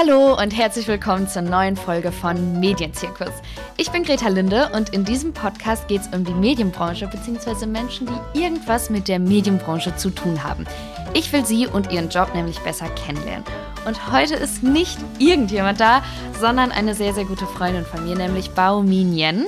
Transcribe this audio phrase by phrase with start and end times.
[0.00, 3.32] Hallo und herzlich willkommen zur neuen Folge von Medienzirkus.
[3.78, 7.66] Ich bin Greta Linde und in diesem Podcast geht es um die Medienbranche bzw.
[7.66, 10.66] Menschen, die irgendwas mit der Medienbranche zu tun haben.
[11.14, 13.44] Ich will sie und ihren Job nämlich besser kennenlernen.
[13.88, 16.04] Und heute ist nicht irgendjemand da,
[16.38, 19.46] sondern eine sehr, sehr gute Freundin von mir, nämlich Bao Min Yen.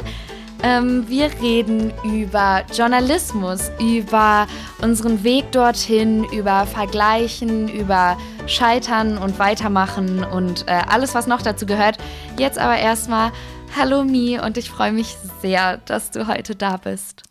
[0.63, 4.47] Ähm, wir reden über Journalismus, über
[4.83, 11.65] unseren Weg dorthin, über Vergleichen, über Scheitern und Weitermachen und äh, alles, was noch dazu
[11.65, 11.97] gehört.
[12.37, 13.33] Jetzt aber erstmal
[13.75, 17.23] Hallo Mi und ich freue mich sehr, dass du heute da bist.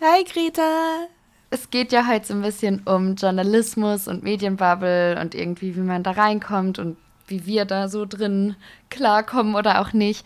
[0.00, 1.08] Hi Greta.
[1.50, 6.02] Es geht ja heute so ein bisschen um Journalismus und Medienbubble und irgendwie, wie man
[6.02, 6.96] da reinkommt und
[7.28, 8.56] wie wir da so drin
[8.88, 10.24] klarkommen oder auch nicht.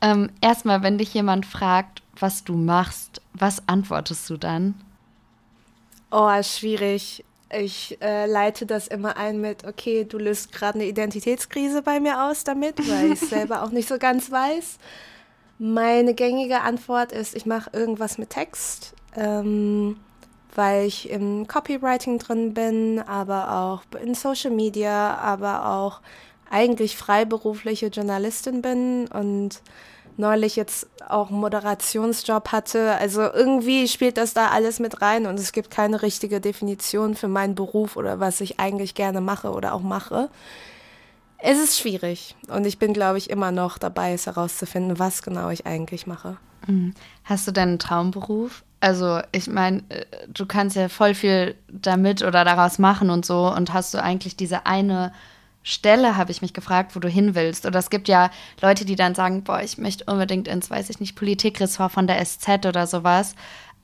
[0.00, 4.74] Ähm, erstmal, wenn dich jemand fragt, was du machst, was antwortest du dann?
[6.10, 7.24] Oh, schwierig.
[7.50, 12.24] Ich äh, leite das immer ein mit, okay, du löst gerade eine Identitätskrise bei mir
[12.24, 14.78] aus damit, weil ich es selber auch nicht so ganz weiß.
[15.58, 19.96] Meine gängige Antwort ist, ich mache irgendwas mit Text, ähm,
[20.54, 26.00] weil ich im Copywriting drin bin, aber auch in Social Media, aber auch
[26.50, 29.60] eigentlich freiberufliche Journalistin bin und
[30.16, 32.92] neulich jetzt auch Moderationsjob hatte.
[32.92, 37.28] Also irgendwie spielt das da alles mit rein und es gibt keine richtige Definition für
[37.28, 40.30] meinen Beruf oder was ich eigentlich gerne mache oder auch mache.
[41.38, 45.50] Es ist schwierig und ich bin, glaube ich, immer noch dabei, es herauszufinden, was genau
[45.50, 46.38] ich eigentlich mache.
[46.66, 46.94] Mhm.
[47.24, 48.64] Hast du deinen Traumberuf?
[48.80, 53.52] Also, ich meine, äh, du kannst ja voll viel damit oder daraus machen und so.
[53.52, 55.12] Und hast du eigentlich diese eine
[55.68, 57.66] Stelle, habe ich mich gefragt, wo du hin willst.
[57.66, 58.30] Oder es gibt ja
[58.62, 62.24] Leute, die dann sagen, boah, ich möchte unbedingt ins, weiß ich nicht, Politikressort von der
[62.24, 63.34] SZ oder sowas.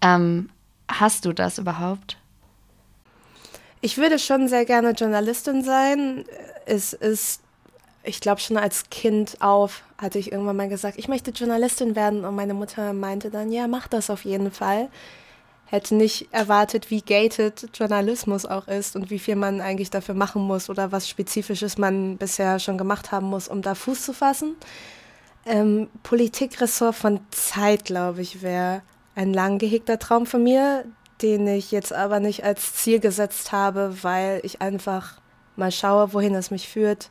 [0.00, 0.48] Ähm,
[0.88, 2.19] hast du das überhaupt?
[3.80, 6.25] Ich würde schon sehr gerne Journalistin sein.
[6.66, 7.41] Es ist,
[8.05, 12.25] ich glaube, schon als Kind auf hatte ich irgendwann mal gesagt, ich möchte Journalistin werden.
[12.25, 14.88] Und meine Mutter meinte dann, ja, mach das auf jeden Fall
[15.72, 20.43] hätte nicht erwartet, wie gated Journalismus auch ist und wie viel man eigentlich dafür machen
[20.43, 24.55] muss oder was Spezifisches man bisher schon gemacht haben muss, um da Fuß zu fassen.
[25.47, 28.83] Ähm, Politikressort von Zeit, glaube ich, wäre
[29.15, 30.84] ein lang gehegter Traum von mir,
[31.22, 35.22] den ich jetzt aber nicht als Ziel gesetzt habe, weil ich einfach
[35.56, 37.09] mal schaue, wohin es mich führt.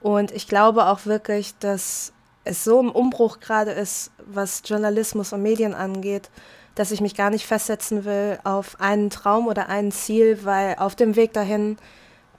[0.00, 2.12] Und ich glaube auch wirklich, dass
[2.44, 6.30] es so im Umbruch gerade ist, was Journalismus und Medien angeht
[6.78, 10.94] dass ich mich gar nicht festsetzen will auf einen Traum oder ein Ziel, weil auf
[10.94, 11.76] dem Weg dahin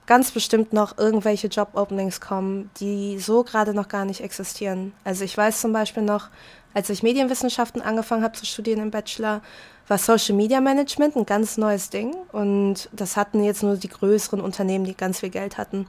[0.06, 4.92] ganz bestimmt noch irgendwelche Job-Openings kommen, die so gerade noch gar nicht existieren.
[5.04, 6.30] Also ich weiß zum Beispiel noch,
[6.72, 9.42] als ich Medienwissenschaften angefangen habe zu studieren im Bachelor,
[9.88, 14.40] war Social Media Management ein ganz neues Ding und das hatten jetzt nur die größeren
[14.40, 15.86] Unternehmen, die ganz viel Geld hatten,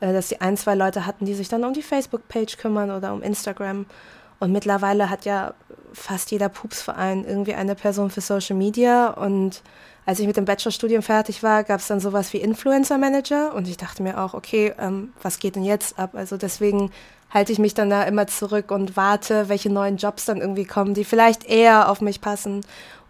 [0.00, 3.12] äh, dass die ein, zwei Leute hatten, die sich dann um die Facebook-Page kümmern oder
[3.12, 3.86] um Instagram.
[4.40, 5.54] Und mittlerweile hat ja
[5.94, 9.08] fast jeder Pupsverein irgendwie eine Person für Social Media.
[9.08, 9.62] Und
[10.04, 13.54] als ich mit dem Bachelorstudium fertig war, gab es dann sowas wie Influencer Manager.
[13.54, 16.10] Und ich dachte mir auch, okay, ähm, was geht denn jetzt ab?
[16.14, 16.90] Also deswegen
[17.30, 20.94] halte ich mich dann da immer zurück und warte, welche neuen Jobs dann irgendwie kommen,
[20.94, 22.60] die vielleicht eher auf mich passen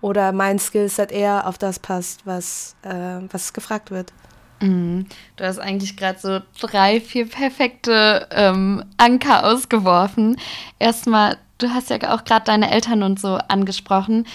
[0.01, 4.12] oder mein Skillset eher auf das passt, was, äh, was gefragt wird.
[4.61, 5.06] Mhm.
[5.37, 10.39] Du hast eigentlich gerade so drei, vier perfekte ähm, Anker ausgeworfen.
[10.78, 14.26] Erstmal, du hast ja auch gerade deine Eltern und so angesprochen.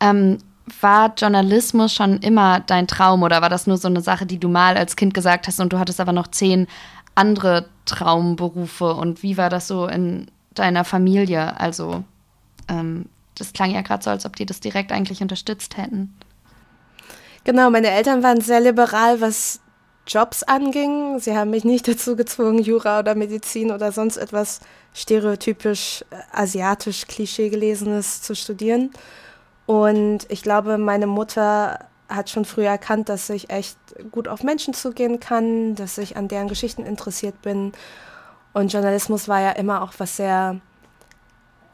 [0.00, 0.38] Ähm,
[0.80, 4.48] war Journalismus schon immer dein Traum oder war das nur so eine Sache, die du
[4.48, 6.66] mal als Kind gesagt hast und du hattest aber noch zehn
[7.14, 8.94] andere Traumberufe?
[8.94, 11.58] Und wie war das so in deiner Familie?
[11.60, 12.04] Also,
[12.68, 13.06] ähm,
[13.36, 16.14] das klang ja gerade so, als ob die das direkt eigentlich unterstützt hätten.
[17.44, 19.60] Genau, meine Eltern waren sehr liberal, was
[20.06, 21.18] Jobs anging.
[21.18, 24.60] Sie haben mich nicht dazu gezwungen, Jura oder Medizin oder sonst etwas
[24.94, 28.90] stereotypisch äh, asiatisch Klischee gelesenes zu studieren.
[29.66, 33.78] Und ich glaube, meine Mutter hat schon früh erkannt, dass ich echt
[34.10, 37.72] gut auf Menschen zugehen kann, dass ich an deren Geschichten interessiert bin.
[38.52, 40.60] Und Journalismus war ja immer auch was sehr,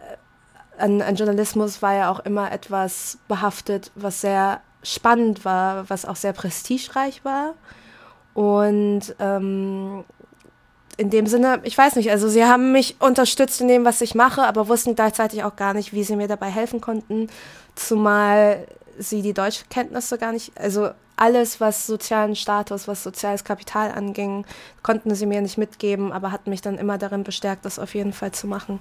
[0.01, 6.05] äh, an, an Journalismus war ja auch immer etwas behaftet, was sehr spannend war, was
[6.05, 7.55] auch sehr prestigereich war.
[8.35, 10.05] Und ähm,
[10.99, 14.15] in dem Sinne, ich weiß nicht, also sie haben mich unterstützt in dem, was ich
[14.15, 17.29] mache, aber wussten gleichzeitig auch gar nicht, wie sie mir dabei helfen konnten,
[17.77, 18.67] zumal
[18.99, 24.45] sie die Deutschkenntnisse gar nicht, also alles, was sozialen Status, was soziales Kapital anging,
[24.83, 28.13] konnten sie mir nicht mitgeben, aber hatten mich dann immer darin bestärkt, das auf jeden
[28.13, 28.81] Fall zu machen.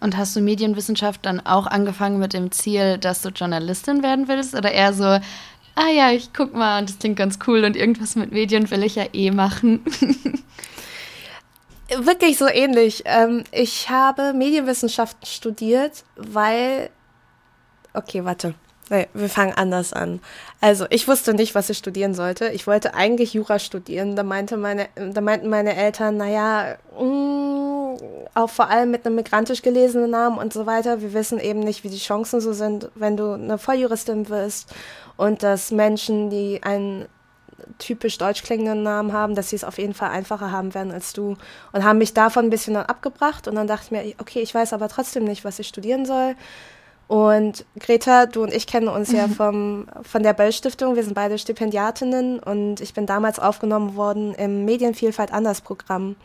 [0.00, 4.54] Und hast du Medienwissenschaft dann auch angefangen mit dem Ziel, dass du Journalistin werden willst?
[4.54, 8.14] Oder eher so, ah ja, ich guck mal und das klingt ganz cool und irgendwas
[8.14, 9.82] mit Medien will ich ja eh machen.
[11.88, 13.02] Wirklich so ähnlich.
[13.04, 16.90] Ähm, ich habe Medienwissenschaften studiert, weil.
[17.92, 18.54] Okay, warte.
[18.90, 20.20] Nee, wir fangen anders an.
[20.60, 22.48] Also, ich wusste nicht, was ich studieren sollte.
[22.48, 24.14] Ich wollte eigentlich Jura studieren.
[24.14, 27.98] Da, meinte meine, da meinten meine Eltern, naja, mh, mm,
[28.34, 31.00] auch vor allem mit einem migrantisch gelesenen Namen und so weiter.
[31.00, 34.74] Wir wissen eben nicht, wie die Chancen so sind, wenn du eine Volljuristin wirst.
[35.16, 37.06] Und dass Menschen, die einen
[37.78, 41.12] typisch deutsch klingenden Namen haben, dass sie es auf jeden Fall einfacher haben werden als
[41.12, 41.36] du.
[41.72, 43.48] Und haben mich davon ein bisschen dann abgebracht.
[43.48, 46.34] Und dann dachte ich mir, okay, ich weiß aber trotzdem nicht, was ich studieren soll.
[47.06, 50.96] Und Greta, du und ich kennen uns ja vom, von der Böll Stiftung.
[50.96, 56.16] Wir sind beide Stipendiatinnen und ich bin damals aufgenommen worden im Medienvielfalt anders Programm,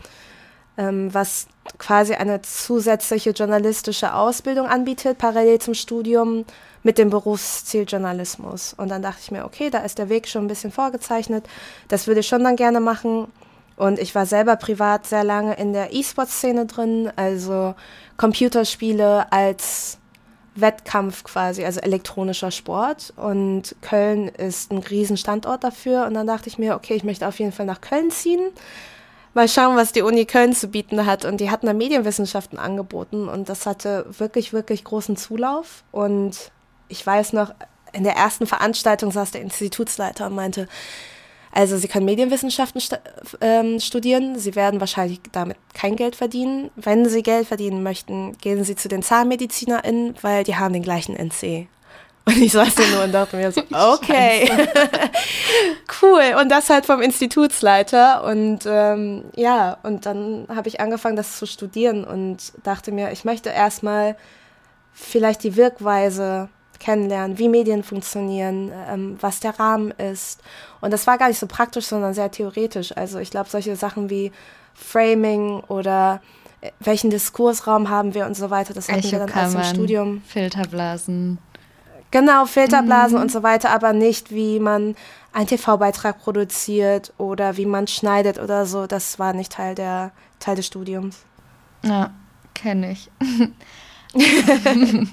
[0.77, 1.47] ähm, was
[1.77, 6.45] quasi eine zusätzliche journalistische Ausbildung anbietet, parallel zum Studium
[6.83, 8.73] mit dem Berufsziel Journalismus.
[8.77, 11.45] Und dann dachte ich mir, okay, da ist der Weg schon ein bisschen vorgezeichnet.
[11.87, 13.27] Das würde ich schon dann gerne machen.
[13.75, 17.75] Und ich war selber privat sehr lange in der E-Sport-Szene drin, also
[18.17, 19.97] Computerspiele als
[20.55, 23.13] Wettkampf quasi, also elektronischer Sport.
[23.15, 26.05] Und Köln ist ein Riesenstandort dafür.
[26.05, 28.41] Und dann dachte ich mir, okay, ich möchte auf jeden Fall nach Köln ziehen.
[29.33, 31.23] Mal schauen, was die Uni Köln zu bieten hat.
[31.23, 33.29] Und die hatten da Medienwissenschaften angeboten.
[33.29, 35.83] Und das hatte wirklich, wirklich großen Zulauf.
[35.91, 36.51] Und
[36.89, 37.53] ich weiß noch,
[37.93, 40.67] in der ersten Veranstaltung saß der Institutsleiter und meinte,
[41.51, 42.99] also Sie können Medienwissenschaften st
[43.41, 46.69] ähm, studieren, Sie werden wahrscheinlich damit kein Geld verdienen.
[46.75, 51.15] Wenn Sie Geld verdienen möchten, gehen Sie zu den ZahnmedizinerInnen, weil die haben den gleichen
[51.15, 51.67] NC.
[52.25, 54.47] Und ich saß da nur und dachte mir so, okay,
[56.01, 56.35] cool.
[56.39, 58.23] Und das halt vom Institutsleiter.
[58.23, 63.25] Und ähm, ja, und dann habe ich angefangen, das zu studieren und dachte mir, ich
[63.25, 64.15] möchte erstmal
[64.93, 70.41] vielleicht die Wirkweise kennenlernen, wie Medien funktionieren, ähm, was der Rahmen ist.
[70.81, 72.95] Und das war gar nicht so praktisch, sondern sehr theoretisch.
[72.95, 74.31] Also ich glaube, solche Sachen wie
[74.73, 76.21] Framing oder
[76.61, 80.21] äh, welchen Diskursraum haben wir und so weiter, das hatten wir dann aus dem Studium.
[80.27, 81.37] Filterblasen.
[82.11, 83.23] Genau, Filterblasen mhm.
[83.23, 84.95] und so weiter, aber nicht, wie man
[85.31, 88.87] einen TV-Beitrag produziert oder wie man schneidet oder so.
[88.87, 91.19] Das war nicht Teil, der, Teil des Studiums.
[91.83, 92.11] Ja,
[92.55, 93.11] kenne ich.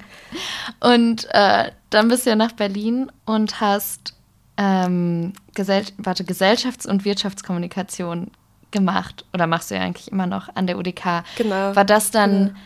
[0.81, 4.15] und äh, dann bist du ja nach Berlin und hast
[4.57, 8.31] ähm, Gesell warte, Gesellschafts- und Wirtschaftskommunikation
[8.71, 9.25] gemacht.
[9.33, 11.25] Oder machst du ja eigentlich immer noch an der UDK.
[11.37, 11.77] Genau.
[11.77, 12.59] War das dann genau.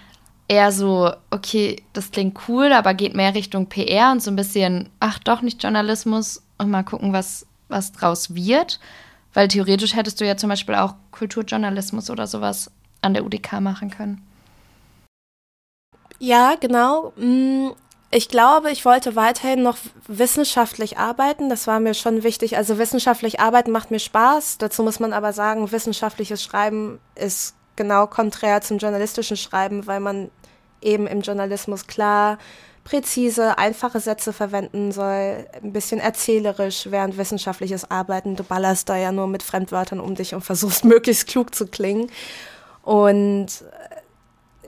[0.48, 4.88] eher so, okay, das klingt cool, aber geht mehr Richtung PR und so ein bisschen,
[5.00, 8.80] ach doch, nicht Journalismus und mal gucken, was, was draus wird?
[9.32, 12.70] Weil theoretisch hättest du ja zum Beispiel auch Kulturjournalismus oder sowas
[13.02, 14.22] an der UDK machen können.
[16.20, 17.12] Ja, genau.
[17.16, 17.70] Mm,
[18.10, 21.48] ich glaube, ich wollte weiterhin noch wissenschaftlich arbeiten.
[21.48, 22.56] Das war mir schon wichtig.
[22.58, 24.58] Also wissenschaftlich arbeiten macht mir Spaß.
[24.58, 30.30] Dazu muss man aber sagen, wissenschaftliches Schreiben ist genau konträr zum journalistischen Schreiben, weil man
[30.82, 32.38] eben im Journalismus klar,
[32.84, 39.12] präzise, einfache Sätze verwenden soll, ein bisschen erzählerisch, während wissenschaftliches Arbeiten, du ballerst da ja
[39.12, 42.10] nur mit Fremdwörtern um dich und versuchst möglichst klug zu klingen.
[42.82, 43.48] Und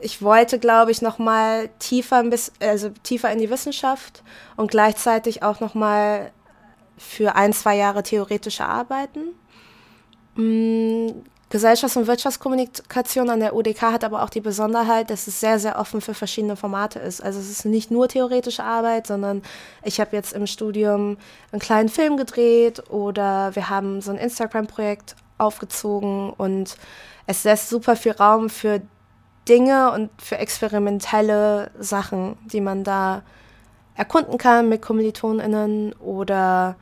[0.03, 4.23] ich wollte, glaube ich, noch mal tiefer, ein bisschen, also tiefer in die Wissenschaft
[4.55, 6.31] und gleichzeitig auch noch mal
[6.97, 9.19] für ein, zwei Jahre theoretische Arbeiten.
[10.35, 11.23] Mhm.
[11.53, 15.77] Gesellschafts- und Wirtschaftskommunikation an der UDK hat aber auch die Besonderheit, dass es sehr, sehr
[15.77, 17.21] offen für verschiedene Formate ist.
[17.21, 19.43] Also es ist nicht nur theoretische Arbeit, sondern
[19.83, 21.15] ich habe jetzt im Studium
[21.51, 26.75] einen kleinen Film gedreht oder wir haben so ein Instagram-Projekt aufgezogen und
[27.27, 28.81] es lässt super viel Raum für
[29.47, 33.23] Dinge und für experimentelle Sachen, die man da
[33.95, 36.75] erkunden kann mit KommilitonInnen oder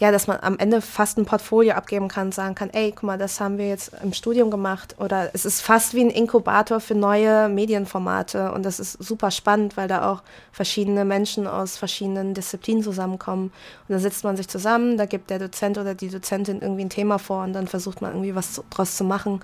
[0.00, 3.18] ja, dass man am Ende fast ein Portfolio abgeben kann sagen kann, ey, guck mal,
[3.18, 4.96] das haben wir jetzt im Studium gemacht.
[4.98, 8.50] Oder es ist fast wie ein Inkubator für neue Medienformate.
[8.52, 13.52] Und das ist super spannend, weil da auch verschiedene Menschen aus verschiedenen Disziplinen zusammenkommen.
[13.88, 16.90] Und da sitzt man sich zusammen, da gibt der Dozent oder die Dozentin irgendwie ein
[16.90, 19.42] Thema vor und dann versucht man irgendwie was draus zu machen.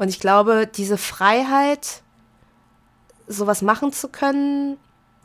[0.00, 2.00] Und ich glaube, diese Freiheit,
[3.28, 4.78] sowas machen zu können,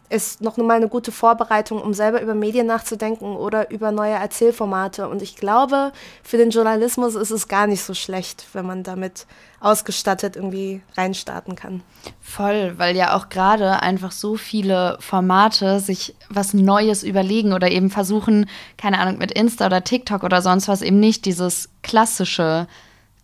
[0.09, 5.07] ist noch mal eine gute Vorbereitung, um selber über Medien nachzudenken oder über neue Erzählformate.
[5.07, 9.27] Und ich glaube, für den Journalismus ist es gar nicht so schlecht, wenn man damit
[9.61, 11.81] ausgestattet irgendwie reinstarten kann.
[12.19, 17.89] Voll, weil ja auch gerade einfach so viele Formate sich was Neues überlegen oder eben
[17.89, 22.67] versuchen, keine Ahnung, mit Insta oder TikTok oder sonst was eben nicht dieses klassische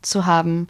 [0.02, 0.70] zu haben.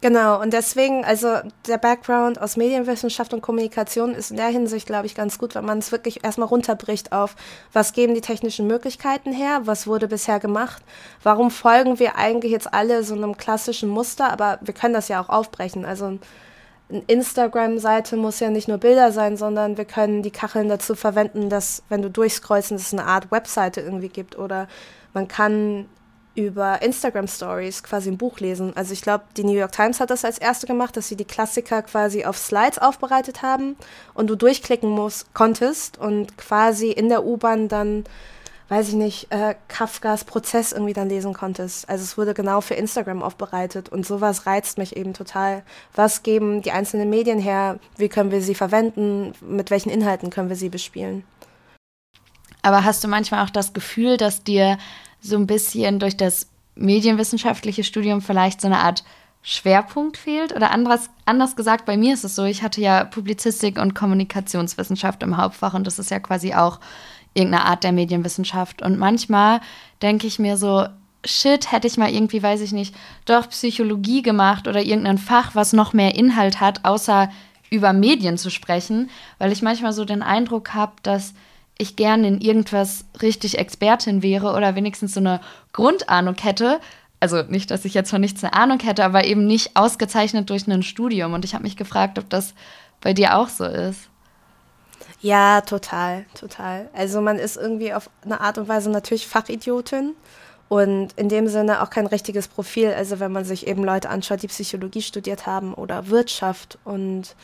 [0.00, 5.06] Genau, und deswegen, also der Background aus Medienwissenschaft und Kommunikation ist in der Hinsicht, glaube
[5.06, 7.34] ich, ganz gut, weil man es wirklich erstmal runterbricht auf,
[7.72, 10.84] was geben die technischen Möglichkeiten her, was wurde bisher gemacht,
[11.24, 15.20] warum folgen wir eigentlich jetzt alle so einem klassischen Muster, aber wir können das ja
[15.20, 15.84] auch aufbrechen.
[15.84, 16.18] Also
[16.90, 21.48] eine Instagram-Seite muss ja nicht nur Bilder sein, sondern wir können die Kacheln dazu verwenden,
[21.50, 24.68] dass, wenn du durchscrollst, es eine Art Webseite irgendwie gibt oder
[25.12, 25.86] man kann
[26.38, 28.72] über Instagram Stories quasi ein Buch lesen.
[28.76, 31.24] Also ich glaube, die New York Times hat das als erste gemacht, dass sie die
[31.24, 33.76] Klassiker quasi auf Slides aufbereitet haben
[34.14, 38.04] und du durchklicken musst, konntest und quasi in der U-Bahn dann,
[38.68, 41.88] weiß ich nicht, äh, Kafkas Prozess irgendwie dann lesen konntest.
[41.88, 45.64] Also es wurde genau für Instagram aufbereitet und sowas reizt mich eben total.
[45.96, 47.80] Was geben die einzelnen Medien her?
[47.96, 49.32] Wie können wir sie verwenden?
[49.40, 51.24] Mit welchen Inhalten können wir sie bespielen?
[52.62, 54.78] Aber hast du manchmal auch das Gefühl, dass dir
[55.20, 59.04] so ein bisschen durch das medienwissenschaftliche Studium vielleicht so eine Art
[59.42, 60.54] Schwerpunkt fehlt?
[60.54, 65.22] Oder anders, anders gesagt, bei mir ist es so, ich hatte ja Publizistik und Kommunikationswissenschaft
[65.22, 66.80] im Hauptfach und das ist ja quasi auch
[67.34, 68.82] irgendeine Art der Medienwissenschaft.
[68.82, 69.60] Und manchmal
[70.02, 70.86] denke ich mir so,
[71.24, 72.94] shit, hätte ich mal irgendwie, weiß ich nicht,
[73.24, 77.30] doch Psychologie gemacht oder irgendein Fach, was noch mehr Inhalt hat, außer
[77.70, 81.34] über Medien zu sprechen, weil ich manchmal so den Eindruck habe, dass
[81.78, 85.40] ich gerne in irgendwas richtig Expertin wäre oder wenigstens so eine
[85.72, 86.80] Grundahnung hätte.
[87.20, 90.66] Also nicht, dass ich jetzt von nichts eine Ahnung hätte, aber eben nicht ausgezeichnet durch
[90.66, 91.32] ein Studium.
[91.34, 92.54] Und ich habe mich gefragt, ob das
[93.00, 94.08] bei dir auch so ist.
[95.20, 96.88] Ja, total, total.
[96.92, 100.14] Also man ist irgendwie auf eine Art und Weise natürlich Fachidiotin
[100.68, 102.92] und in dem Sinne auch kein richtiges Profil.
[102.92, 107.34] Also wenn man sich eben Leute anschaut, die Psychologie studiert haben oder Wirtschaft und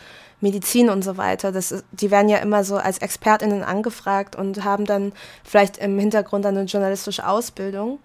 [0.40, 1.50] Medizin und so weiter.
[1.50, 5.12] Das ist, die werden ja immer so als ExpertInnen angefragt und haben dann
[5.42, 7.98] vielleicht im Hintergrund eine journalistische Ausbildung.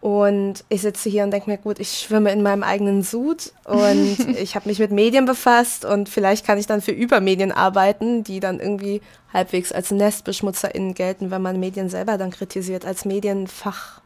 [0.00, 4.18] Und ich sitze hier und denke mir, gut, ich schwimme in meinem eigenen Sud und
[4.36, 8.40] ich habe mich mit Medien befasst und vielleicht kann ich dann für Übermedien arbeiten, die
[8.40, 9.00] dann irgendwie
[9.32, 13.04] halbwegs als NestbeschmutzerInnen gelten, wenn man Medien selber dann kritisiert, als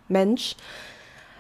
[0.09, 0.57] Medienfachmensch.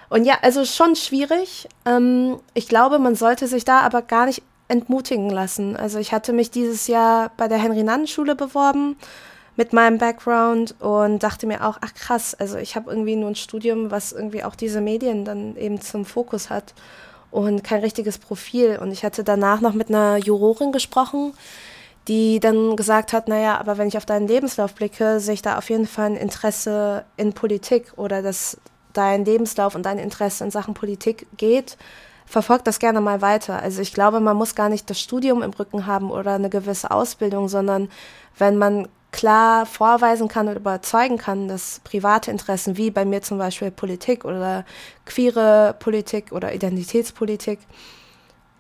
[0.09, 1.69] Und ja, also schon schwierig.
[1.85, 5.77] Ähm, ich glaube, man sollte sich da aber gar nicht entmutigen lassen.
[5.77, 8.97] Also ich hatte mich dieses Jahr bei der Henry-Nannen-Schule beworben
[9.57, 13.37] mit meinem Background und dachte mir auch, ach krass, also ich habe irgendwie nur ein
[13.37, 16.75] Studium, was irgendwie auch diese Medien dann eben zum Fokus hat
[17.31, 18.79] und kein richtiges Profil.
[18.81, 21.33] Und ich hatte danach noch mit einer Jurorin gesprochen,
[22.09, 25.59] die dann gesagt hat, naja, aber wenn ich auf deinen Lebenslauf blicke, sehe ich da
[25.59, 28.59] auf jeden Fall ein Interesse in Politik oder dass
[28.93, 31.77] dein Lebenslauf und dein Interesse in Sachen Politik geht
[32.27, 33.63] verfolgt das gerne mal weiter.
[33.63, 36.91] Also ich glaube, man muss gar nicht das Studium im Rücken haben oder eine gewisse
[36.91, 37.89] Ausbildung, sondern
[38.37, 43.39] wenn man klar vorweisen kann und überzeugen kann, dass private Interessen wie bei mir zum
[43.39, 44.65] Beispiel Politik oder
[45.07, 47.61] queere Politik oder Identitätspolitik,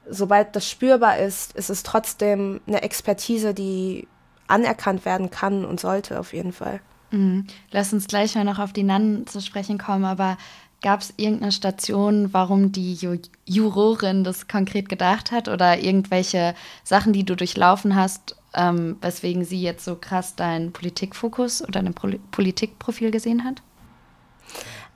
[0.08, 4.08] sobald das spürbar ist, ist es trotzdem eine Expertise, die
[4.48, 6.80] anerkannt werden kann und sollte auf jeden Fall.
[7.10, 7.46] Mhm.
[7.70, 10.36] Lass uns gleich mal noch auf die Nannen zu sprechen kommen, aber
[10.82, 17.14] Gab es irgendeine Station, warum die Ju Jurorin das konkret gedacht hat oder irgendwelche Sachen,
[17.14, 22.18] die du durchlaufen hast, ähm, weswegen sie jetzt so krass deinen Politikfokus oder dein Pol
[22.30, 23.62] Politikprofil gesehen hat?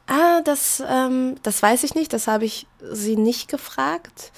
[0.07, 2.13] Ah, das, ähm, das weiß ich nicht.
[2.13, 4.33] Das habe ich sie nicht gefragt.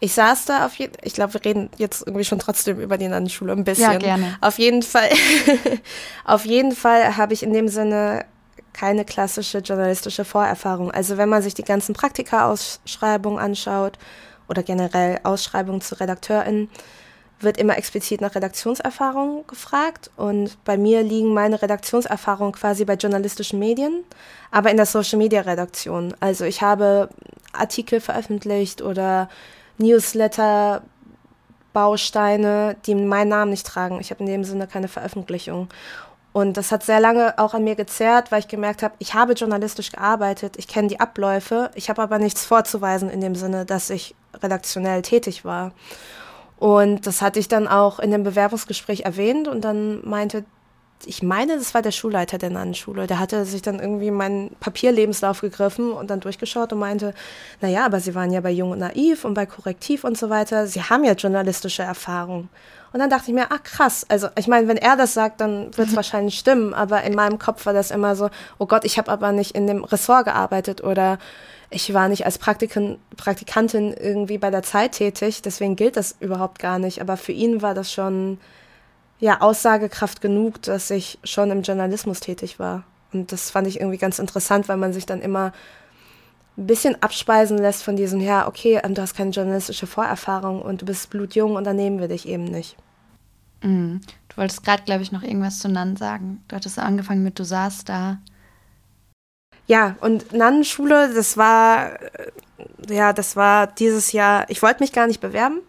[0.00, 3.08] Ich saß da auf jeden ich glaube, wir reden jetzt irgendwie schon trotzdem über die
[3.08, 3.92] Landesschule ein bisschen.
[3.92, 4.36] Ja, gerne.
[4.40, 5.08] Auf jeden Fall,
[6.24, 8.24] auf jeden Fall habe ich in dem Sinne
[8.72, 10.92] keine klassische journalistische Vorerfahrung.
[10.92, 13.98] Also wenn man sich die ganzen Praktika-Ausschreibungen anschaut
[14.48, 16.70] oder generell Ausschreibungen zu RedakteurInnen,
[17.40, 20.10] wird immer explizit nach Redaktionserfahrung gefragt.
[20.16, 24.04] Und bei mir liegen meine Redaktionserfahrungen quasi bei journalistischen Medien,
[24.50, 26.14] aber in der Social-Media-Redaktion.
[26.20, 27.08] Also ich habe
[27.52, 29.28] Artikel veröffentlicht oder
[29.78, 30.82] Newsletter,
[31.72, 34.00] Bausteine, die meinen Namen nicht tragen.
[34.00, 35.68] Ich habe in dem Sinne keine Veröffentlichung.
[36.32, 39.32] Und das hat sehr lange auch an mir gezerrt, weil ich gemerkt habe, ich habe
[39.32, 43.90] journalistisch gearbeitet, ich kenne die Abläufe, ich habe aber nichts vorzuweisen in dem Sinne, dass
[43.90, 45.72] ich redaktionell tätig war.
[46.58, 50.44] Und das hatte ich dann auch in dem Bewerbungsgespräch erwähnt und dann meinte,
[51.06, 55.40] ich meine, das war der Schulleiter der Nannenschule, der hatte sich dann irgendwie meinen Papierlebenslauf
[55.40, 57.14] gegriffen und dann durchgeschaut und meinte,
[57.60, 60.66] naja, aber Sie waren ja bei Jung und Naiv und bei Korrektiv und so weiter,
[60.66, 62.48] Sie haben ja journalistische Erfahrung.
[62.92, 65.76] Und dann dachte ich mir, ah krass, also ich meine, wenn er das sagt, dann
[65.76, 68.98] wird es wahrscheinlich stimmen, aber in meinem Kopf war das immer so, oh Gott, ich
[68.98, 71.18] habe aber nicht in dem Ressort gearbeitet oder
[71.70, 76.58] ich war nicht als Praktiken, Praktikantin irgendwie bei der Zeit tätig, deswegen gilt das überhaupt
[76.58, 77.02] gar nicht.
[77.02, 78.38] Aber für ihn war das schon
[79.20, 82.84] ja Aussagekraft genug, dass ich schon im Journalismus tätig war.
[83.12, 85.52] Und das fand ich irgendwie ganz interessant, weil man sich dann immer
[86.56, 90.82] ein bisschen abspeisen lässt von diesem, ja, okay, ähm, du hast keine journalistische Vorerfahrung und
[90.82, 92.76] du bist blutjung und dann nehmen wir dich eben nicht.
[93.62, 94.00] Mhm.
[94.28, 96.42] Du wolltest gerade, glaube ich, noch irgendwas zu Nan sagen.
[96.48, 98.18] Du hattest angefangen mit, du saßt da.
[99.66, 102.30] Ja, und Nannenschule, das war, äh,
[102.88, 105.60] ja, das war dieses Jahr, ich wollte mich gar nicht bewerben.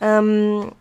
[0.00, 0.72] Ähm,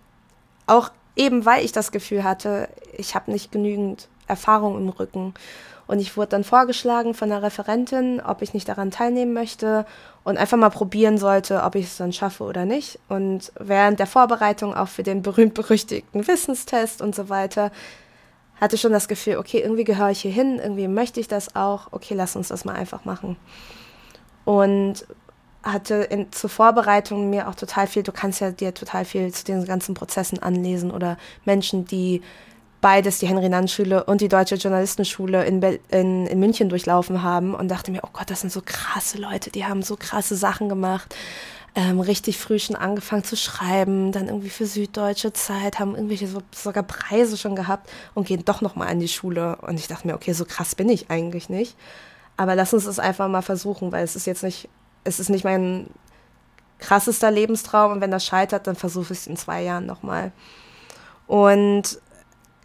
[0.68, 5.34] auch eben, weil ich das Gefühl hatte, ich habe nicht genügend Erfahrung im Rücken.
[5.86, 9.86] Und ich wurde dann vorgeschlagen von der Referentin, ob ich nicht daran teilnehmen möchte
[10.24, 13.00] und einfach mal probieren sollte, ob ich es dann schaffe oder nicht.
[13.10, 17.72] Und während der Vorbereitung auch für den berühmt-berüchtigten Wissenstest und so weiter,
[18.62, 21.88] hatte schon das Gefühl, okay, irgendwie gehöre ich hier hin, irgendwie möchte ich das auch,
[21.92, 23.36] okay, lass uns das mal einfach machen.
[24.46, 25.08] Und
[25.63, 29.44] hatte in, zur Vorbereitung mir auch total viel, du kannst ja dir total viel zu
[29.44, 32.22] den ganzen Prozessen anlesen oder Menschen, die
[32.82, 37.92] beides, die Henry-Nann-Schule und die Deutsche Journalistenschule in, in, in München durchlaufen haben und dachte
[37.92, 41.16] mir, oh Gott, das sind so krasse Leute, die haben so krasse Sachen gemacht.
[41.75, 46.42] Ähm, richtig früh schon angefangen zu schreiben, dann irgendwie für Süddeutsche Zeit, haben irgendwelche so,
[46.51, 49.58] sogar Preise schon gehabt und gehen doch nochmal an die Schule.
[49.58, 51.75] Und ich dachte mir, okay, so krass bin ich eigentlich nicht.
[52.38, 54.68] Aber lass uns es einfach mal versuchen, weil es ist jetzt nicht,
[55.03, 55.88] es ist nicht mein
[56.79, 60.32] krassester Lebenstraum und wenn das scheitert, dann versuche ich es in zwei Jahren nochmal.
[61.27, 62.00] Und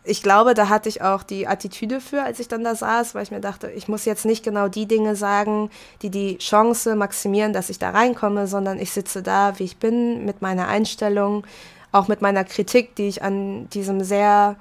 [0.05, 3.23] ich glaube, da hatte ich auch die Attitüde für, als ich dann da saß, weil
[3.23, 5.71] ich mir dachte, ich muss jetzt nicht genau die Dinge sagen,
[6.03, 10.25] die die Chance maximieren, dass ich da reinkomme, sondern ich sitze da, wie ich bin,
[10.27, 11.47] mit meiner Einstellung,
[11.91, 14.57] auch mit meiner Kritik, die ich an diesem sehr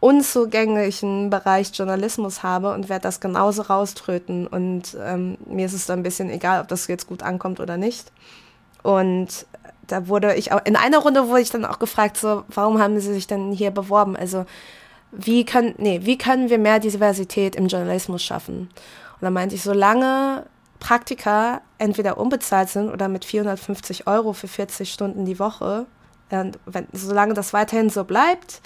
[0.00, 4.46] unzugänglichen Bereich Journalismus habe und werde das genauso rauströten.
[4.46, 7.76] Und ähm, mir ist es dann ein bisschen egal, ob das jetzt gut ankommt oder
[7.76, 8.12] nicht.
[8.82, 9.46] Und
[9.88, 13.00] da wurde ich auch, in einer Runde wurde ich dann auch gefragt, so, warum haben
[13.00, 14.16] Sie sich denn hier beworben?
[14.16, 14.44] Also,
[15.10, 18.68] wie können, nee, wie können wir mehr Diversität im Journalismus schaffen?
[19.20, 20.44] Und da meinte ich, solange
[20.78, 25.86] Praktika entweder unbezahlt sind oder mit 450 Euro für 40 Stunden die Woche,
[26.30, 28.60] äh, wenn, solange das weiterhin so bleibt,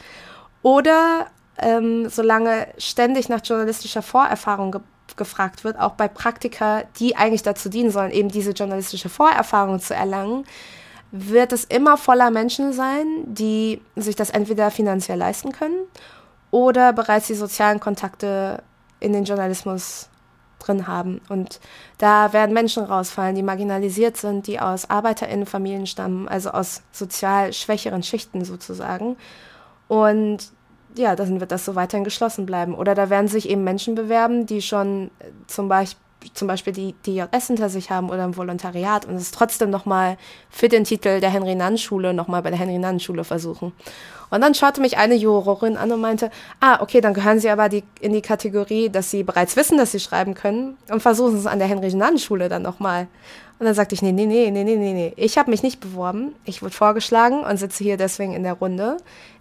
[0.62, 1.26] oder
[1.58, 4.80] ähm, solange ständig nach journalistischer Vorerfahrung ge
[5.14, 9.94] gefragt wird, auch bei Praktika, die eigentlich dazu dienen sollen, eben diese journalistische Vorerfahrung zu
[9.94, 10.46] erlangen,
[11.10, 15.84] wird es immer voller Menschen sein, die sich das entweder finanziell leisten können
[16.50, 18.62] oder bereits die sozialen Kontakte
[19.00, 20.08] in den Journalismus
[20.58, 21.20] drin haben.
[21.28, 21.60] Und
[21.98, 28.02] da werden Menschen rausfallen, die marginalisiert sind, die aus Arbeiterinnenfamilien stammen, also aus sozial schwächeren
[28.02, 29.16] Schichten sozusagen.
[29.88, 30.52] Und
[30.96, 32.74] ja, dann wird das so weiterhin geschlossen bleiben.
[32.74, 35.10] Oder da werden sich eben Menschen bewerben, die schon
[35.46, 35.98] zum Beispiel
[36.34, 40.16] zum Beispiel die DJS hinter sich haben oder ein Volontariat und es trotzdem nochmal
[40.50, 43.72] für den Titel der Henry-Nann-Schule nochmal bei der Henry-Nann-Schule versuchen.
[44.30, 47.68] Und dann schaute mich eine Jurorin an und meinte, ah, okay, dann gehören Sie aber
[47.68, 51.46] die, in die Kategorie, dass Sie bereits wissen, dass Sie schreiben können und versuchen es
[51.46, 53.08] an der Henry-Nann-Schule dann nochmal.
[53.58, 55.12] Und dann sagte ich, nee, nee, nee, nee, nee, nee, nee.
[55.16, 56.34] Ich habe mich nicht beworben.
[56.44, 58.96] Ich wurde vorgeschlagen und sitze hier deswegen in der Runde.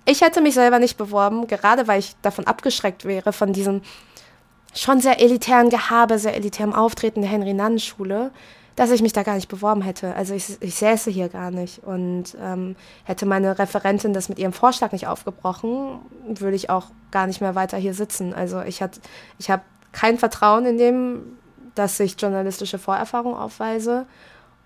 [0.06, 3.82] Ich hätte mich selber nicht beworben, gerade weil ich davon abgeschreckt wäre, von diesem
[4.74, 8.32] schon sehr elitären Gehabe, sehr elitärem Auftreten der Henry-Nann-Schule,
[8.76, 10.16] dass ich mich da gar nicht beworben hätte.
[10.16, 11.84] Also ich, ich säße hier gar nicht.
[11.84, 17.28] Und ähm, hätte meine Referentin das mit ihrem Vorschlag nicht aufgebrochen, würde ich auch gar
[17.28, 18.34] nicht mehr weiter hier sitzen.
[18.34, 18.82] Also ich,
[19.40, 21.38] ich habe kein Vertrauen in dem,
[21.76, 24.06] dass ich journalistische Vorerfahrung aufweise.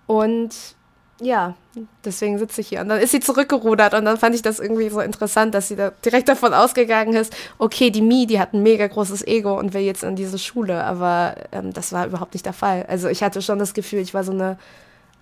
[0.07, 0.75] Und
[1.21, 1.55] ja,
[2.03, 2.81] deswegen sitze ich hier.
[2.81, 5.75] Und dann ist sie zurückgerudert und dann fand ich das irgendwie so interessant, dass sie
[5.75, 9.73] da direkt davon ausgegangen ist, okay, die Mi, die hat ein mega großes Ego und
[9.73, 12.85] will jetzt in diese Schule, aber ähm, das war überhaupt nicht der Fall.
[12.89, 14.57] Also ich hatte schon das Gefühl, ich war so eine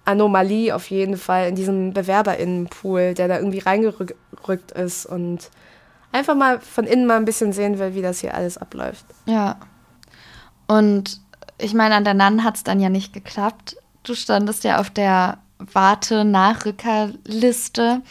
[0.05, 5.49] Anomalie auf jeden Fall in diesem Bewerberinnenpool, der da irgendwie reingerückt ist und
[6.11, 9.05] einfach mal von innen mal ein bisschen sehen will, wie das hier alles abläuft.
[9.25, 9.57] Ja.
[10.67, 11.21] Und
[11.57, 13.77] ich meine, an der Nan hat es dann ja nicht geklappt.
[14.03, 15.37] Du standest ja auf der
[15.71, 18.01] Warte-Nachrückerliste.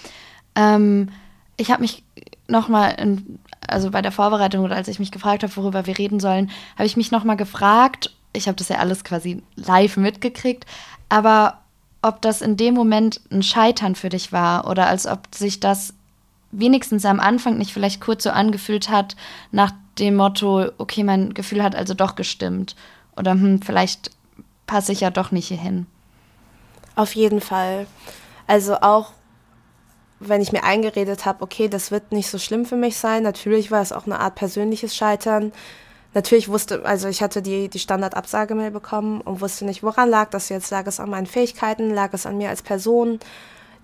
[0.54, 1.08] Ähm,
[1.56, 2.02] ich habe mich
[2.48, 2.96] nochmal,
[3.66, 6.86] also bei der Vorbereitung oder als ich mich gefragt habe, worüber wir reden sollen, habe
[6.86, 10.66] ich mich nochmal gefragt, ich habe das ja alles quasi live mitgekriegt,
[11.08, 11.58] aber
[12.02, 15.94] ob das in dem Moment ein Scheitern für dich war oder als ob sich das
[16.50, 19.16] wenigstens am Anfang nicht vielleicht kurz so angefühlt hat,
[19.52, 22.74] nach dem Motto, okay, mein Gefühl hat also doch gestimmt.
[23.16, 24.10] Oder hm, vielleicht
[24.66, 25.86] passe ich ja doch nicht hierhin.
[26.94, 27.86] Auf jeden Fall.
[28.46, 29.12] Also auch
[30.20, 33.22] wenn ich mir eingeredet habe, okay, das wird nicht so schlimm für mich sein.
[33.22, 35.52] Natürlich war es auch eine Art persönliches Scheitern.
[36.14, 40.48] Natürlich wusste, also ich hatte die, die Standardabsagemail bekommen und wusste nicht, woran lag das
[40.48, 40.70] jetzt.
[40.70, 41.90] Lag es an meinen Fähigkeiten?
[41.90, 43.18] Lag es an mir als Person?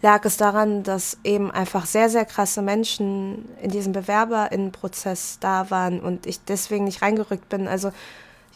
[0.01, 6.01] Lag es daran, dass eben einfach sehr, sehr krasse Menschen in diesem Bewerberinnenprozess da waren
[6.01, 7.67] und ich deswegen nicht reingerückt bin?
[7.67, 7.91] Also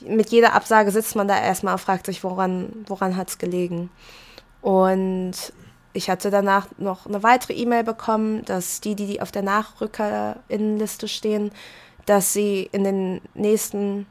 [0.06, 3.90] mit jeder Absage sitzt man da erstmal und fragt sich, woran, woran hat es gelegen.
[4.62, 5.32] Und
[5.92, 11.50] ich hatte danach noch eine weitere E-Mail bekommen, dass die, die auf der Nachrückerinnenliste stehen,
[12.06, 14.06] dass sie in den nächsten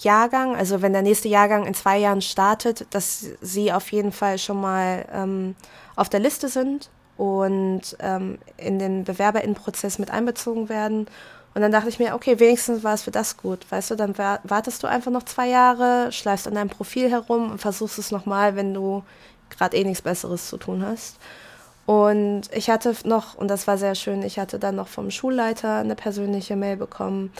[0.00, 4.38] Jahrgang, also wenn der nächste Jahrgang in zwei Jahren startet, dass sie auf jeden Fall
[4.38, 5.54] schon mal ähm,
[5.94, 11.06] auf der Liste sind und ähm, in den Bewerberinnenprozess mit einbezogen werden.
[11.54, 13.64] Und dann dachte ich mir, okay, wenigstens war es für das gut.
[13.70, 17.60] Weißt du, dann wartest du einfach noch zwei Jahre, schleifst an deinem Profil herum und
[17.60, 19.04] versuchst es nochmal, wenn du
[19.50, 21.16] gerade eh nichts Besseres zu tun hast.
[21.86, 25.76] Und ich hatte noch, und das war sehr schön, ich hatte dann noch vom Schulleiter
[25.76, 27.30] eine persönliche Mail bekommen,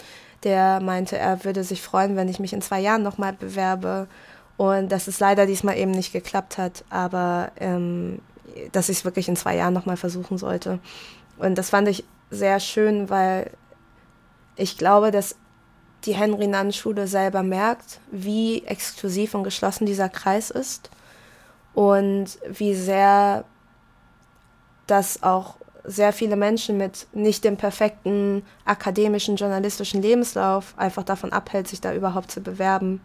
[0.43, 4.07] der meinte, er würde sich freuen, wenn ich mich in zwei Jahren nochmal bewerbe.
[4.57, 8.19] Und dass es leider diesmal eben nicht geklappt hat, aber ähm,
[8.71, 10.79] dass ich es wirklich in zwei Jahren nochmal versuchen sollte.
[11.37, 13.51] Und das fand ich sehr schön, weil
[14.55, 15.35] ich glaube, dass
[16.05, 20.89] die Henry-Nann-Schule selber merkt, wie exklusiv und geschlossen dieser Kreis ist
[21.75, 23.43] und wie sehr
[24.87, 31.67] das auch sehr viele Menschen mit nicht dem perfekten akademischen, journalistischen Lebenslauf einfach davon abhält,
[31.67, 33.01] sich da überhaupt zu bewerben.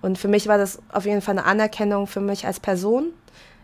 [0.00, 3.06] Und für mich war das auf jeden Fall eine Anerkennung für mich als Person.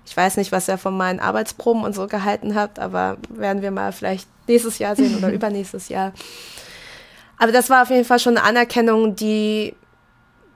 [0.06, 3.70] Ich weiß nicht, was er von meinen Arbeitsproben und so gehalten hat, aber werden wir
[3.70, 6.12] mal vielleicht nächstes Jahr sehen oder übernächstes Jahr.
[7.36, 9.74] Aber das war auf jeden Fall schon eine Anerkennung, die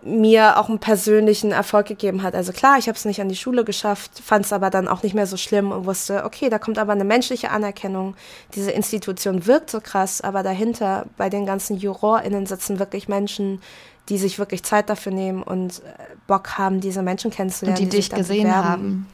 [0.05, 2.35] mir auch einen persönlichen Erfolg gegeben hat.
[2.35, 5.03] Also klar, ich habe es nicht an die Schule geschafft, fand es aber dann auch
[5.03, 8.15] nicht mehr so schlimm und wusste, okay, da kommt aber eine menschliche Anerkennung.
[8.55, 13.63] Diese Institution wirkt so krass, aber dahinter bei den ganzen JurorInnen sitzen wirklich Menschen,
[14.11, 17.79] die sich wirklich Zeit dafür nehmen und äh, Bock haben, diese Menschen kennenzulernen.
[17.79, 18.69] Und die, die dich gesehen bewerben.
[18.69, 19.07] haben.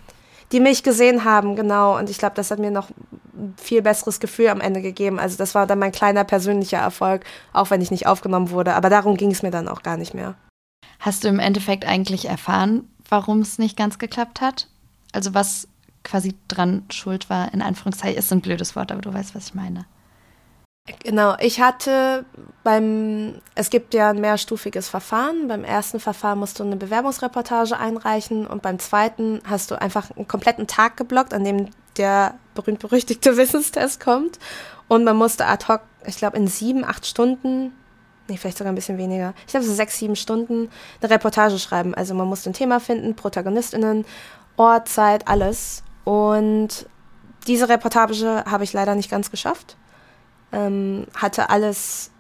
[0.51, 1.97] Die mich gesehen haben, genau.
[1.97, 2.89] Und ich glaube, das hat mir noch
[3.35, 5.21] ein viel besseres Gefühl am Ende gegeben.
[5.21, 7.23] Also das war dann mein kleiner persönlicher Erfolg,
[7.53, 8.75] auch wenn ich nicht aufgenommen wurde.
[8.75, 10.35] Aber darum ging es mir dann auch gar nicht mehr.
[10.99, 14.69] Hast du im Endeffekt eigentlich erfahren, warum es nicht ganz geklappt hat?
[15.13, 15.69] Also was
[16.05, 19.55] quasi dran schuld war, in Anführungszeichen, ist ein blödes Wort, aber du weißt, was ich
[19.55, 19.87] meine.
[21.05, 22.25] Genau, ich hatte
[22.65, 25.47] beim, es gibt ja ein mehrstufiges Verfahren.
[25.47, 30.27] Beim ersten Verfahren musst du eine Bewerbungsreportage einreichen und beim zweiten hast du einfach einen
[30.27, 34.39] kompletten Tag geblockt, an dem der berühmt-berüchtigte Wissenstest kommt.
[34.89, 37.73] Und man musste ad hoc, ich glaube, in sieben, acht Stunden
[38.31, 39.35] nee, vielleicht sogar ein bisschen weniger.
[39.47, 41.95] Ich glaube, so sechs, sieben Stunden eine Reportage schreiben.
[41.95, 44.07] Also man musste ein Thema finden, ProtagonistInnen,
[44.57, 45.83] Ort, Zeit, alles.
[46.05, 46.87] Und
[47.47, 49.77] diese Reportage habe ich leider nicht ganz geschafft.
[50.53, 52.11] Ähm, hatte alles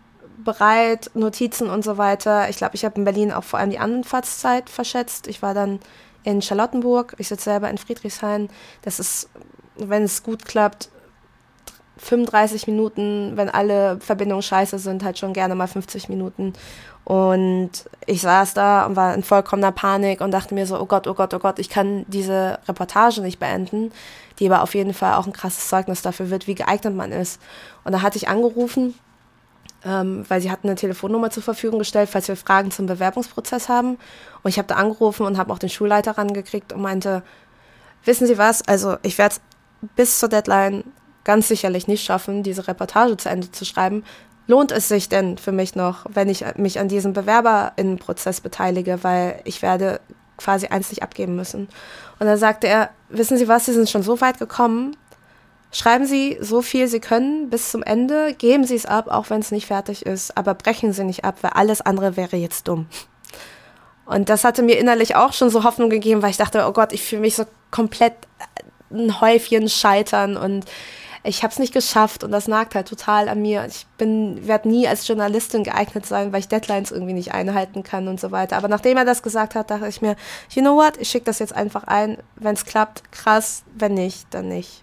[0.45, 2.49] bereit, Notizen und so weiter.
[2.49, 5.27] Ich glaube, ich habe in Berlin auch vor allem die Anfahrtszeit verschätzt.
[5.27, 5.81] Ich war dann
[6.23, 8.49] in Charlottenburg, ich sitze selber in Friedrichshain.
[8.83, 9.29] Das ist,
[9.77, 10.91] wenn es gut klappt,
[12.01, 16.55] 35 Minuten, wenn alle Verbindungen scheiße sind, halt schon gerne mal 50 Minuten.
[17.05, 17.71] Und
[18.07, 21.15] ich saß da und war in vollkommener Panik und dachte mir so, oh Gott, oh
[21.15, 23.93] Gott, oh Gott, ich kann diese Reportage nicht beenden,
[24.39, 27.41] die aber auf jeden Fall auch ein krasses Zeugnis dafür wird, wie geeignet man ist.
[27.85, 28.95] Und da hatte ich angerufen,
[29.85, 33.99] ähm, weil sie hatten eine Telefonnummer zur Verfügung gestellt, falls wir Fragen zum Bewerbungsprozess haben.
[34.43, 37.23] Und ich habe da angerufen und habe auch den Schulleiter rangekriegt und meinte,
[38.05, 39.37] wissen Sie was, also ich werde
[39.97, 40.85] bis zur Deadline
[41.31, 44.03] ganz sicherlich nicht schaffen, diese Reportage zu Ende zu schreiben.
[44.49, 49.41] Lohnt es sich denn für mich noch, wenn ich mich an diesem Bewerberinnenprozess beteilige, weil
[49.45, 50.01] ich werde
[50.39, 51.69] quasi eins nicht abgeben müssen.
[52.19, 54.97] Und dann sagte er, wissen Sie was, Sie sind schon so weit gekommen,
[55.71, 59.39] schreiben Sie so viel Sie können bis zum Ende, geben Sie es ab, auch wenn
[59.39, 62.87] es nicht fertig ist, aber brechen Sie nicht ab, weil alles andere wäre jetzt dumm.
[64.05, 66.93] Und das hatte mir innerlich auch schon so Hoffnung gegeben, weil ich dachte, oh Gott,
[66.93, 68.15] ich fühle mich so komplett
[68.91, 70.65] ein Häufchen scheitern und
[71.23, 73.67] ich habe es nicht geschafft und das nagt halt total an mir.
[73.67, 78.09] Ich bin, werde nie als Journalistin geeignet sein, weil ich Deadlines irgendwie nicht einhalten kann
[78.09, 78.57] und so weiter.
[78.57, 80.17] Aber nachdem er das gesagt hat, dachte ich mir,
[80.51, 82.17] you know what, ich schicke das jetzt einfach ein.
[82.37, 83.65] Wenn es klappt, krass.
[83.75, 84.83] Wenn nicht, dann nicht.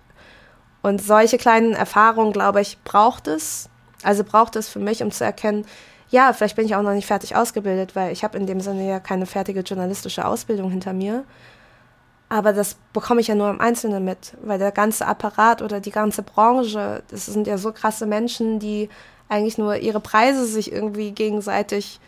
[0.84, 3.70] Und solche kleinen Erfahrungen, glaube ich, braucht es.
[4.04, 5.66] Also braucht es für mich, um zu erkennen,
[6.10, 8.88] ja, vielleicht bin ich auch noch nicht fertig ausgebildet, weil ich habe in dem Sinne
[8.88, 11.26] ja keine fertige journalistische Ausbildung hinter mir.
[12.30, 15.92] Aber das bekomme ich ja nur im Einzelnen mit, weil der ganze Apparat oder die
[15.92, 18.90] ganze Branche, das sind ja so krasse Menschen, die
[19.30, 22.00] eigentlich nur ihre Preise sich irgendwie gegenseitig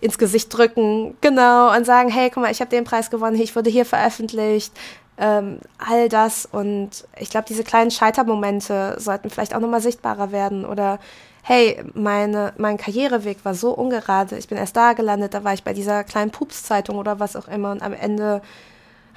[0.00, 3.54] ins Gesicht drücken, genau, und sagen, hey, guck mal, ich habe den Preis gewonnen, ich
[3.54, 4.72] wurde hier veröffentlicht,
[5.18, 6.48] ähm, all das.
[6.50, 10.98] Und ich glaube, diese kleinen Scheitermomente sollten vielleicht auch nochmal sichtbarer werden oder
[11.42, 15.64] hey, meine, mein Karriereweg war so ungerade, ich bin erst da gelandet, da war ich
[15.64, 18.42] bei dieser kleinen Pups-Zeitung oder was auch immer und am Ende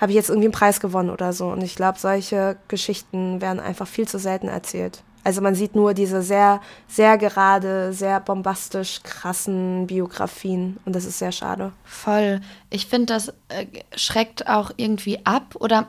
[0.04, 1.48] habe ich jetzt irgendwie einen Preis gewonnen oder so.
[1.48, 5.02] Und ich glaube, solche Geschichten werden einfach viel zu selten erzählt.
[5.24, 11.20] Also man sieht nur diese sehr, sehr gerade, sehr bombastisch krassen Biografien und das ist
[11.20, 11.72] sehr schade.
[11.86, 12.42] Voll.
[12.70, 15.88] Ich finde, das äh, schreckt auch irgendwie ab oder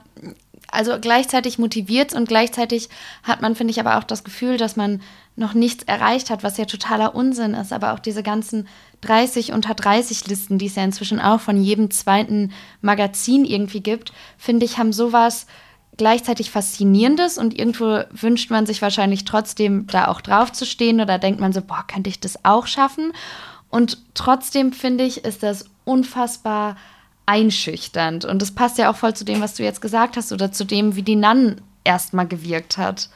[0.71, 2.89] also gleichzeitig motiviert und gleichzeitig
[3.25, 5.03] hat man, finde ich, aber auch das Gefühl, dass man
[5.35, 7.73] noch nichts erreicht hat, was ja totaler Unsinn ist.
[7.73, 8.69] Aber auch diese ganzen
[9.07, 14.13] 30 unter 30 Listen, die es ja inzwischen auch von jedem zweiten Magazin irgendwie gibt,
[14.39, 15.47] finde ich, haben sowas
[15.97, 21.19] gleichzeitig Faszinierendes und irgendwo wünscht man sich wahrscheinlich trotzdem da auch drauf zu stehen oder
[21.19, 23.13] denkt man so, boah, könnte ich das auch schaffen?
[23.71, 26.77] Und trotzdem finde ich, ist das unfassbar
[27.27, 28.25] einschüchternd.
[28.25, 30.65] Und das passt ja auch voll zu dem, was du jetzt gesagt hast oder zu
[30.65, 33.09] dem, wie die Nan erstmal gewirkt hat.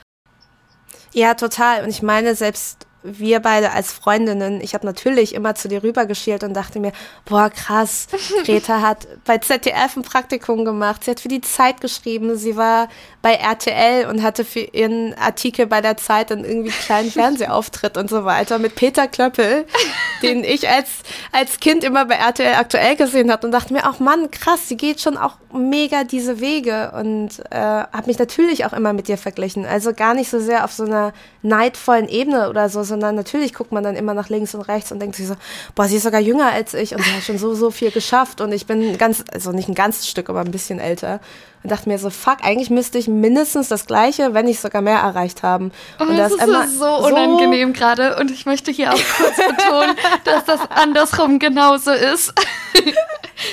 [1.12, 1.85] Ja, total.
[1.85, 6.43] Und ich meine, selbst wir beide als Freundinnen, ich habe natürlich immer zu dir rübergeschielt
[6.43, 6.93] und dachte mir,
[7.25, 8.09] boah, krass,
[8.45, 12.89] Greta hat bei ZDF ein Praktikum gemacht, sie hat für die Zeit geschrieben, sie war
[13.23, 17.97] bei RTL und hatte für ihren Artikel bei der Zeit dann irgendwie einen kleinen Fernsehauftritt
[17.97, 19.67] und so weiter mit Peter Klöppel,
[20.23, 20.89] den ich als,
[21.31, 24.77] als Kind immer bei RTL aktuell gesehen habe und dachte mir, ach Mann, krass, sie
[24.77, 29.19] geht schon auch mega diese Wege und äh, habe mich natürlich auch immer mit dir
[29.19, 29.65] verglichen.
[29.67, 33.70] Also gar nicht so sehr auf so einer neidvollen Ebene oder so, sondern natürlich guckt
[33.70, 35.37] man dann immer nach links und rechts und denkt sich so,
[35.74, 38.40] boah, sie ist sogar jünger als ich und sie hat schon so, so viel geschafft
[38.40, 41.20] und ich bin ganz, also nicht ein ganzes Stück, aber ein bisschen älter.
[41.62, 44.98] Und dachte mir so, fuck, eigentlich müsste ich mindestens das Gleiche, wenn nicht sogar mehr
[44.98, 45.72] erreicht haben.
[45.98, 48.16] Oh, und das, das ist so unangenehm so gerade.
[48.16, 52.33] Und ich möchte hier auch kurz betonen, dass das andersrum genauso ist.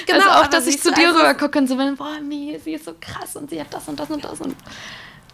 [0.06, 2.74] Genau, also auch, dass ich zu dir rüber gucke und so bin, boah, nee, sie
[2.74, 4.56] ist so krass und sie hat das und das und das und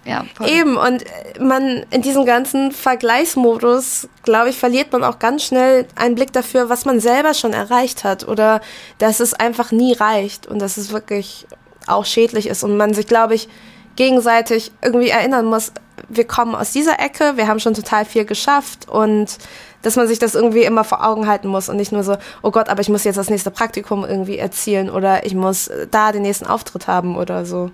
[0.03, 0.49] ja, voll.
[0.49, 1.03] Eben, und
[1.39, 6.69] man in diesem ganzen Vergleichsmodus, glaube ich, verliert man auch ganz schnell einen Blick dafür,
[6.69, 8.61] was man selber schon erreicht hat oder
[8.97, 11.45] dass es einfach nie reicht und dass es wirklich
[11.87, 13.47] auch schädlich ist und man sich, glaube ich,
[13.95, 15.71] gegenseitig irgendwie erinnern muss,
[16.09, 19.37] wir kommen aus dieser Ecke, wir haben schon total viel geschafft und
[19.81, 22.51] dass man sich das irgendwie immer vor Augen halten muss und nicht nur so, oh
[22.51, 26.21] Gott, aber ich muss jetzt das nächste Praktikum irgendwie erzielen oder ich muss da den
[26.21, 27.71] nächsten Auftritt haben oder so.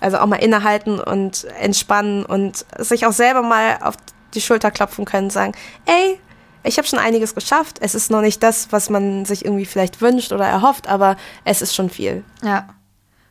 [0.00, 3.96] Also auch mal innehalten und entspannen und sich auch selber mal auf
[4.34, 5.52] die Schulter klopfen können und sagen,
[5.86, 6.18] ey,
[6.62, 7.78] ich habe schon einiges geschafft.
[7.80, 11.62] Es ist noch nicht das, was man sich irgendwie vielleicht wünscht oder erhofft, aber es
[11.62, 12.24] ist schon viel.
[12.42, 12.68] Ja,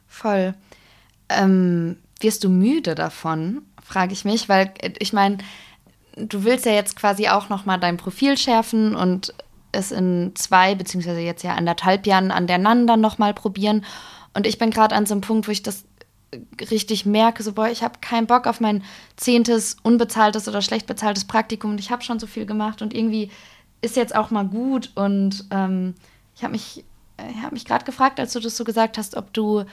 [0.08, 0.56] voll.
[1.30, 5.38] Ähm, wirst du müde davon, frage ich mich, weil äh, ich meine,
[6.16, 9.34] du willst ja jetzt quasi auch noch mal dein Profil schärfen und
[9.72, 13.86] es in zwei beziehungsweise jetzt ja anderthalb Jahren an der NAN dann noch mal probieren.
[14.34, 15.86] Und ich bin gerade an so einem Punkt, wo ich das
[16.70, 18.84] richtig merke, so, boah, ich habe keinen Bock auf mein
[19.16, 23.32] zehntes unbezahltes oder schlecht bezahltes Praktikum und ich habe schon so viel gemacht und irgendwie
[23.82, 25.96] ist jetzt auch mal gut und ähm,
[26.36, 26.84] ich habe mich,
[27.18, 29.64] ich hab mich gerade gefragt, als du das so gesagt hast, ob du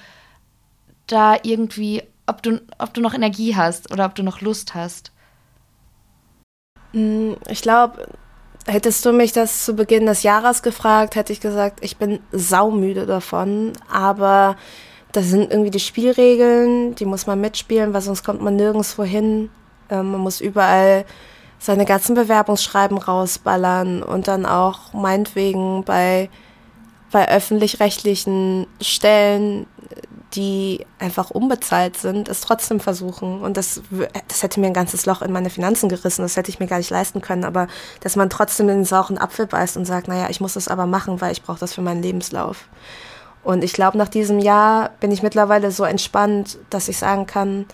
[1.06, 5.12] da irgendwie, ob du, ob du noch Energie hast oder ob du noch Lust hast.
[6.92, 8.08] Hm, ich glaube,
[8.66, 13.06] hättest du mich das zu Beginn des Jahres gefragt, hätte ich gesagt, ich bin saumüde
[13.06, 14.56] davon, aber
[15.16, 19.48] das sind irgendwie die Spielregeln, die muss man mitspielen, weil sonst kommt man nirgendwo hin.
[19.88, 21.06] Ähm, man muss überall
[21.58, 26.28] seine ganzen Bewerbungsschreiben rausballern und dann auch meinetwegen bei,
[27.10, 29.66] bei öffentlich-rechtlichen Stellen,
[30.34, 33.40] die einfach unbezahlt sind, es trotzdem versuchen.
[33.40, 33.80] Und das,
[34.28, 36.76] das hätte mir ein ganzes Loch in meine Finanzen gerissen, das hätte ich mir gar
[36.76, 37.44] nicht leisten können.
[37.44, 37.68] Aber
[38.00, 40.84] dass man trotzdem in den sauren Apfel beißt und sagt, naja, ich muss das aber
[40.84, 42.68] machen, weil ich brauche das für meinen Lebenslauf.
[43.46, 47.66] Und ich glaube, nach diesem Jahr bin ich mittlerweile so entspannt, dass ich sagen kann,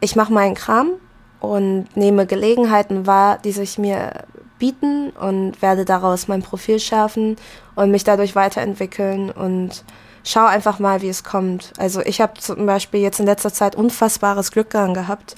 [0.00, 0.92] ich mache meinen Kram
[1.40, 4.24] und nehme Gelegenheiten wahr, die sich mir
[4.58, 7.36] bieten und werde daraus mein Profil schärfen
[7.74, 9.84] und mich dadurch weiterentwickeln und
[10.24, 11.74] schau einfach mal, wie es kommt.
[11.76, 15.36] Also ich habe zum Beispiel jetzt in letzter Zeit unfassbares Glück daran gehabt.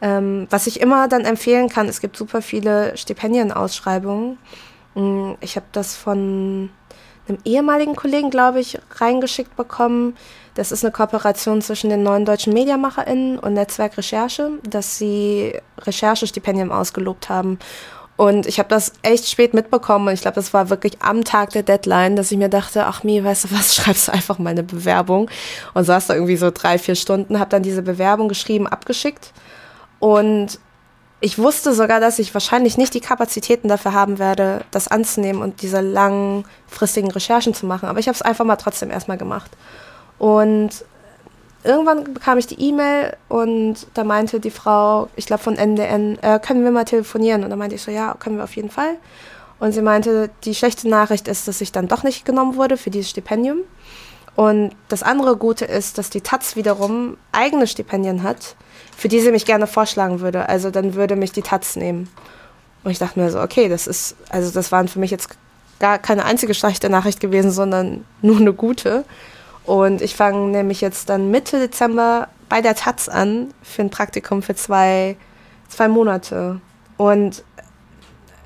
[0.00, 4.38] Ähm, was ich immer dann empfehlen kann, es gibt super viele Stipendienausschreibungen.
[4.94, 6.70] Mm, ich habe das von
[7.28, 10.16] einem ehemaligen Kollegen, glaube ich, reingeschickt bekommen.
[10.54, 16.70] Das ist eine Kooperation zwischen den neuen deutschen MediamacherInnen und Netzwerk Recherche, dass sie Recherchestipendien
[16.70, 17.58] ausgelobt haben.
[18.16, 21.50] Und ich habe das echt spät mitbekommen und ich glaube, das war wirklich am Tag
[21.50, 24.50] der Deadline, dass ich mir dachte, ach Mi, weißt du was, schreibst du einfach mal
[24.50, 25.28] eine Bewerbung
[25.74, 29.32] und saß da irgendwie so drei, vier Stunden, habe dann diese Bewerbung geschrieben, abgeschickt
[29.98, 30.60] und
[31.24, 35.62] ich wusste sogar, dass ich wahrscheinlich nicht die Kapazitäten dafür haben werde, das anzunehmen und
[35.62, 37.88] diese langfristigen Recherchen zu machen.
[37.88, 39.50] Aber ich habe es einfach mal trotzdem erstmal gemacht.
[40.18, 40.84] Und
[41.62, 46.38] irgendwann bekam ich die E-Mail und da meinte die Frau, ich glaube von NDN, äh,
[46.40, 47.42] können wir mal telefonieren?
[47.42, 48.96] Und da meinte ich so, ja, können wir auf jeden Fall.
[49.60, 52.90] Und sie meinte, die schlechte Nachricht ist, dass ich dann doch nicht genommen wurde für
[52.90, 53.60] dieses Stipendium.
[54.36, 58.56] Und das andere Gute ist, dass die Taz wiederum eigene Stipendien hat,
[58.96, 60.48] für die sie mich gerne vorschlagen würde.
[60.48, 62.08] Also dann würde mich die Taz nehmen.
[62.82, 65.30] Und ich dachte mir so, okay, das ist, also das waren für mich jetzt
[65.80, 69.04] gar keine einzige schlechte Nachricht gewesen, sondern nur eine gute.
[69.64, 74.42] Und ich fange nämlich jetzt dann Mitte Dezember bei der Taz an für ein Praktikum
[74.42, 75.16] für zwei,
[75.68, 76.60] zwei Monate.
[76.96, 77.42] Und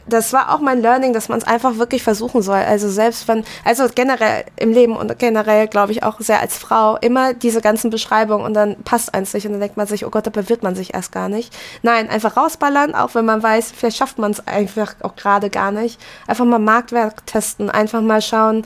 [0.08, 2.58] das war auch mein Learning, dass man es einfach wirklich versuchen soll.
[2.58, 6.96] Also selbst wenn, also generell im Leben und generell glaube ich auch sehr als Frau,
[6.96, 10.10] immer diese ganzen Beschreibungen und dann passt eins nicht und dann denkt man sich, oh
[10.10, 11.54] Gott, da bewirbt man sich erst gar nicht.
[11.82, 15.70] Nein, einfach rausballern, auch wenn man weiß, vielleicht schafft man es einfach auch gerade gar
[15.70, 16.00] nicht.
[16.26, 18.64] Einfach mal Marktwert testen, einfach mal schauen,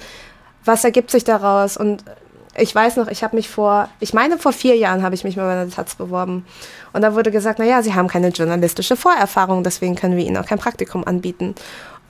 [0.64, 2.04] was ergibt sich daraus und
[2.56, 5.36] ich weiß noch, ich habe mich vor, ich meine vor vier Jahren habe ich mich
[5.36, 6.44] mal bei der Taz beworben.
[6.92, 10.46] Und da wurde gesagt, naja, Sie haben keine journalistische Vorerfahrung, deswegen können wir Ihnen auch
[10.46, 11.54] kein Praktikum anbieten.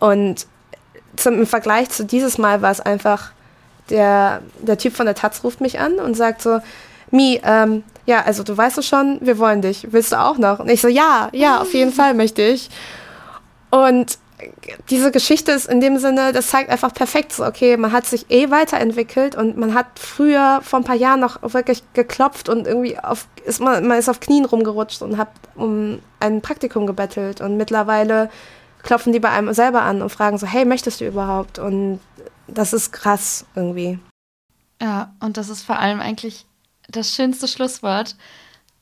[0.00, 0.46] Und
[1.16, 3.32] zum, im Vergleich zu dieses Mal war es einfach,
[3.90, 6.60] der, der Typ von der Taz ruft mich an und sagt so,
[7.10, 9.92] Mi, ähm, ja, also du weißt es schon, wir wollen dich.
[9.92, 10.58] Willst du auch noch?
[10.58, 12.70] Und ich so, ja, ja, auf jeden Fall möchte ich.
[13.70, 14.18] Und
[14.90, 18.30] diese Geschichte ist in dem Sinne, das zeigt einfach perfekt so, okay, man hat sich
[18.30, 22.98] eh weiterentwickelt und man hat früher vor ein paar Jahren noch wirklich geklopft und irgendwie
[22.98, 27.56] auf, ist man, man ist auf Knien rumgerutscht und hat um ein Praktikum gebettelt und
[27.56, 28.30] mittlerweile
[28.82, 31.58] klopfen die bei einem selber an und fragen so, hey, möchtest du überhaupt?
[31.58, 32.00] Und
[32.48, 33.98] das ist krass irgendwie.
[34.80, 36.46] Ja, und das ist vor allem eigentlich
[36.88, 38.16] das schönste Schlusswort,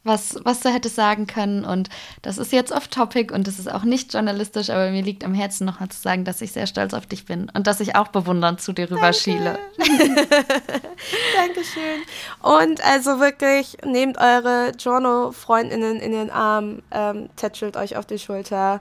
[0.03, 1.65] was, was du hättest sagen können.
[1.65, 1.91] Und
[2.23, 5.67] das ist jetzt off-topic und das ist auch nicht journalistisch, aber mir liegt am Herzen
[5.67, 8.63] nochmal zu sagen, dass ich sehr stolz auf dich bin und dass ich auch bewundernd
[8.63, 9.59] zu dir rüberschiele.
[11.37, 12.01] Dankeschön.
[12.41, 18.81] Und also wirklich, nehmt eure Journal-Freundinnen in den Arm, ähm, tätschelt euch auf die Schulter,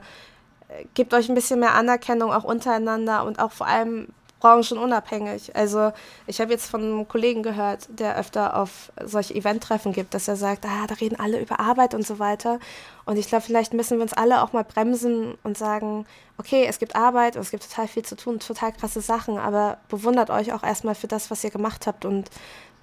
[0.68, 4.08] äh, gebt euch ein bisschen mehr Anerkennung auch untereinander und auch vor allem
[4.40, 5.54] branchenunabhängig.
[5.54, 5.92] Also
[6.26, 10.36] ich habe jetzt von einem Kollegen gehört, der öfter auf solche Eventtreffen gibt, dass er
[10.36, 12.58] sagt, ah, da reden alle über Arbeit und so weiter.
[13.04, 16.06] Und ich glaube, vielleicht müssen wir uns alle auch mal bremsen und sagen,
[16.38, 19.78] okay, es gibt Arbeit und es gibt total viel zu tun, total krasse Sachen, aber
[19.88, 22.30] bewundert euch auch erstmal für das, was ihr gemacht habt und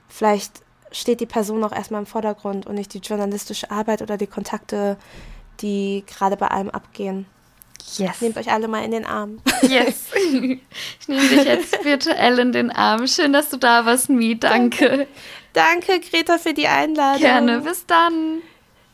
[0.08, 4.28] vielleicht steht die Person auch erstmal im Vordergrund und nicht die journalistische Arbeit oder die
[4.28, 4.98] Kontakte,
[5.60, 7.26] die gerade bei allem abgehen.
[7.98, 8.22] Yes.
[8.22, 9.40] Nehmt euch alle mal in den Arm.
[9.62, 10.06] Yes.
[11.00, 13.08] Ich nehme dich jetzt virtuell in den Arm.
[13.08, 14.38] Schön, dass du da warst, Mi.
[14.38, 15.08] Danke.
[15.54, 17.22] Danke, Greta, für die Einladung.
[17.22, 17.62] Gerne.
[17.62, 18.42] Bis dann.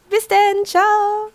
[0.09, 0.65] Bis dann.
[0.65, 1.31] Ciao.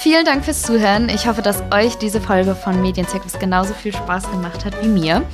[0.00, 1.08] Vielen Dank fürs Zuhören.
[1.08, 5.24] Ich hoffe, dass euch diese Folge von Medienzirkus genauso viel Spaß gemacht hat wie mir.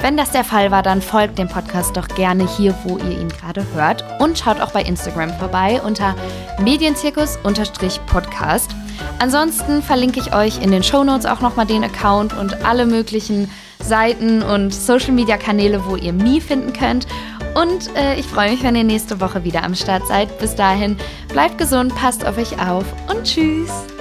[0.00, 3.28] Wenn das der Fall war, dann folgt dem Podcast doch gerne hier, wo ihr ihn
[3.28, 4.02] gerade hört.
[4.20, 6.14] Und schaut auch bei Instagram vorbei unter
[6.58, 8.70] Medienzirkus-Podcast.
[9.18, 14.42] Ansonsten verlinke ich euch in den Shownotes auch nochmal den Account und alle möglichen Seiten
[14.42, 17.06] und Social-Media-Kanäle, wo ihr Mi finden könnt.
[17.54, 20.38] Und äh, ich freue mich, wenn ihr nächste Woche wieder am Start seid.
[20.38, 20.96] Bis dahin,
[21.28, 23.93] bleibt gesund, passt auf euch auf und tschüss.